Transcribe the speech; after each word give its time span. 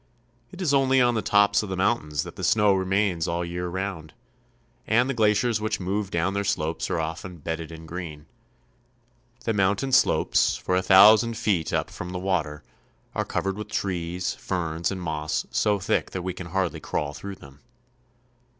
It 0.51 0.63
is 0.63 0.73
only 0.73 0.99
on 0.99 1.13
the 1.13 1.21
tops 1.21 1.61
of 1.61 1.69
the 1.69 1.77
'mountains 1.77 2.23
that 2.23 2.35
the 2.35 2.43
snow 2.43 2.73
remains 2.73 3.27
all 3.27 3.41
the 3.41 3.47
year 3.49 3.67
round, 3.67 4.13
and 4.87 5.07
the 5.07 5.13
glaciers 5.13 5.61
which 5.61 5.79
move 5.79 6.09
down 6.09 6.33
their 6.33 6.43
slopes 6.43 6.89
are 6.89 6.99
often 6.99 7.37
bedded 7.37 7.71
in 7.71 7.85
green. 7.85 8.25
The 9.43 9.53
mountain 9.53 9.91
slopes, 9.91 10.55
for 10.57 10.75
a 10.75 10.81
thousand 10.81 11.29
1 11.29 11.35
64 11.35 11.53
CHILE. 11.53 11.59
feet 11.59 11.73
up 11.73 11.89
from 11.91 12.09
the 12.13 12.17
water, 12.17 12.63
are 13.13 13.23
covered 13.23 13.59
with 13.59 13.67
trees, 13.67 14.33
ferns, 14.33 14.89
and 14.89 14.99
moss 14.99 15.45
so 15.51 15.77
thick 15.77 16.09
that 16.09 16.23
we 16.23 16.33
can 16.33 16.47
hardly 16.47 16.79
crawl 16.79 17.13
through 17.13 17.35
them. 17.35 17.59